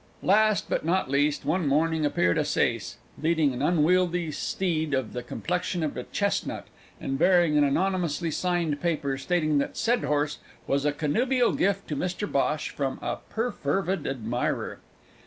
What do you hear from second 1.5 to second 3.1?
morning appeared a saice